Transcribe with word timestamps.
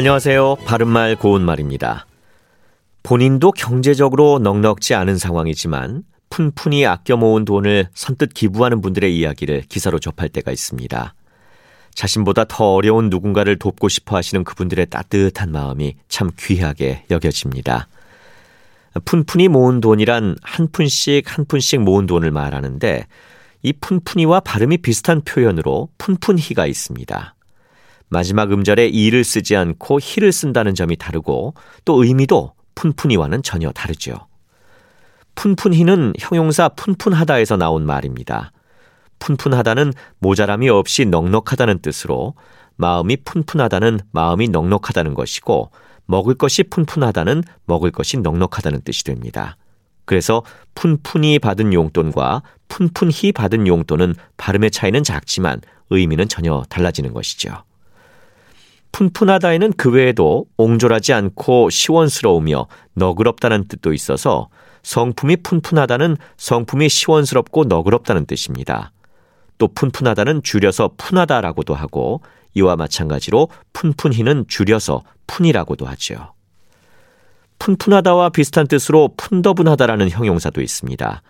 안녕하세요. 0.00 0.56
바른말 0.64 1.14
고운말입니다. 1.14 2.06
본인도 3.02 3.52
경제적으로 3.52 4.38
넉넉지 4.38 4.94
않은 4.94 5.18
상황이지만 5.18 6.04
푼푼히 6.30 6.86
아껴 6.86 7.18
모은 7.18 7.44
돈을 7.44 7.88
선뜻 7.92 8.32
기부하는 8.32 8.80
분들의 8.80 9.14
이야기를 9.14 9.64
기사로 9.68 9.98
접할 9.98 10.30
때가 10.30 10.52
있습니다. 10.52 11.14
자신보다 11.94 12.46
더 12.48 12.72
어려운 12.72 13.10
누군가를 13.10 13.58
돕고 13.58 13.90
싶어 13.90 14.16
하시는 14.16 14.42
그분들의 14.42 14.86
따뜻한 14.86 15.52
마음이 15.52 15.96
참 16.08 16.30
귀하게 16.38 17.04
여겨집니다. 17.10 17.88
푼푼히 19.04 19.48
모은 19.48 19.82
돈이란 19.82 20.36
한 20.40 20.68
푼씩 20.72 21.24
한 21.26 21.44
푼씩 21.44 21.82
모은 21.82 22.06
돈을 22.06 22.30
말하는데 22.30 23.06
이 23.60 23.72
푼푼이와 23.74 24.40
발음이 24.40 24.78
비슷한 24.78 25.20
표현으로 25.20 25.90
푼푼히가 25.98 26.64
있습니다. 26.64 27.34
마지막 28.10 28.52
음절에 28.52 28.88
이를 28.88 29.24
쓰지 29.24 29.56
않고 29.56 30.00
히를 30.02 30.32
쓴다는 30.32 30.74
점이 30.74 30.96
다르고 30.96 31.54
또 31.84 32.04
의미도 32.04 32.52
푼푼이와는 32.74 33.42
전혀 33.42 33.70
다르죠. 33.70 34.26
푼푼히는 35.36 36.14
형용사 36.18 36.68
푼푼하다에서 36.70 37.56
나온 37.56 37.86
말입니다. 37.86 38.52
푼푼하다는 39.20 39.92
모자람이 40.18 40.68
없이 40.68 41.04
넉넉하다는 41.06 41.78
뜻으로 41.80 42.34
마음이 42.76 43.18
푼푼하다는 43.18 44.00
마음이 44.10 44.48
넉넉하다는 44.48 45.14
것이고 45.14 45.70
먹을 46.06 46.34
것이 46.34 46.64
푼푼하다는 46.64 47.44
먹을 47.66 47.92
것이 47.92 48.18
넉넉하다는 48.18 48.82
뜻이 48.82 49.04
됩니다. 49.04 49.56
그래서 50.04 50.42
푼푼히 50.74 51.38
받은 51.38 51.72
용돈과 51.72 52.42
푼푼히 52.66 53.30
받은 53.32 53.68
용돈은 53.68 54.14
발음의 54.36 54.72
차이는 54.72 55.04
작지만 55.04 55.60
의미는 55.90 56.26
전혀 56.26 56.64
달라지는 56.68 57.12
것이죠. 57.12 57.62
푼푼하다에는 58.92 59.72
그 59.76 59.90
외에도 59.90 60.46
옹졸하지 60.56 61.12
않고 61.12 61.70
시원스러우며 61.70 62.66
너그럽다는 62.94 63.68
뜻도 63.68 63.92
있어서 63.92 64.48
성품이 64.82 65.38
푼푼하다는 65.38 66.16
성품이 66.36 66.88
시원스럽고 66.88 67.64
너그럽다는 67.64 68.26
뜻입니다. 68.26 68.92
또 69.58 69.68
푼푼하다는 69.68 70.42
줄여서 70.42 70.92
푼하다라고도 70.96 71.74
하고 71.74 72.22
이와 72.54 72.76
마찬가지로 72.76 73.48
푼푼히는 73.72 74.46
줄여서 74.48 75.02
푼이라고도 75.26 75.86
하죠. 75.86 76.32
푼푼하다와 77.58 78.30
비슷한 78.30 78.66
뜻으로 78.66 79.10
푼더분하다라는 79.16 80.10
형용사도 80.10 80.62
있습니다. 80.62 81.22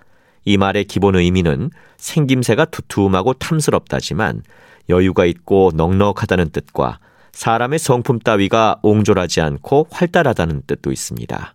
이 0.45 0.57
말의 0.57 0.85
기본 0.85 1.17
의미는 1.17 1.71
생김새가 1.99 2.67
두툼하고 2.67 3.35
탐스럽다지만 3.35 4.43
여유가 4.89 5.25
있고 5.27 5.73
넉넉하다는 5.75 6.51
뜻과 6.51 6.99
사람의 7.33 7.79
성품 7.79 8.21
따위가 8.21 8.79
옹졸하지 8.83 9.41
않고 9.41 9.89
활달하다는 9.91 10.63
뜻도 10.67 10.93
있습니다. 10.93 11.55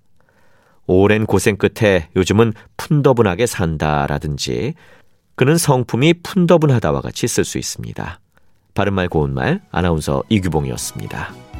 오랜 0.87 1.25
고생 1.25 1.57
끝에 1.57 2.09
요즘은 2.15 2.53
푼더분하게 2.77 3.45
산다라든지 3.45 4.75
그는 5.35 5.57
성품이 5.57 6.15
푼더분하다와 6.23 7.01
같이 7.01 7.27
쓸 7.27 7.43
수 7.43 7.57
있습니다. 7.57 8.19
바른말 8.73 9.07
고운말 9.09 9.61
아나운서 9.71 10.23
이규봉이었습니다. 10.29 11.54